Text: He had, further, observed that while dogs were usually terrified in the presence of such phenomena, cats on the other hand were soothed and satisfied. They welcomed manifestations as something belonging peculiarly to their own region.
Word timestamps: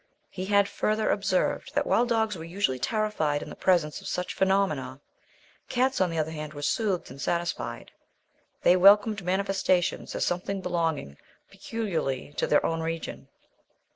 He 0.31 0.45
had, 0.45 0.67
further, 0.67 1.11
observed 1.11 1.75
that 1.75 1.85
while 1.85 2.07
dogs 2.07 2.35
were 2.35 2.43
usually 2.43 2.79
terrified 2.79 3.43
in 3.43 3.49
the 3.51 3.55
presence 3.55 4.01
of 4.01 4.07
such 4.07 4.33
phenomena, 4.33 4.99
cats 5.69 6.01
on 6.01 6.09
the 6.09 6.17
other 6.17 6.31
hand 6.31 6.55
were 6.55 6.63
soothed 6.63 7.11
and 7.11 7.21
satisfied. 7.21 7.91
They 8.63 8.75
welcomed 8.75 9.23
manifestations 9.23 10.15
as 10.15 10.25
something 10.25 10.59
belonging 10.59 11.17
peculiarly 11.51 12.33
to 12.37 12.47
their 12.47 12.65
own 12.65 12.81
region. 12.81 13.27